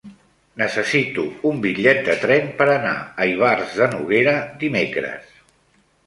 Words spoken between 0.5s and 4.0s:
Necessito un bitllet de tren per anar a Ivars de